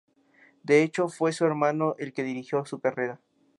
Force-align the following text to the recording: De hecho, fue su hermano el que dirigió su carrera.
De 0.63 0.81
hecho, 0.81 1.09
fue 1.09 1.31
su 1.31 1.45
hermano 1.45 1.93
el 1.99 2.11
que 2.11 2.23
dirigió 2.23 2.65
su 2.65 2.79
carrera. 2.79 3.21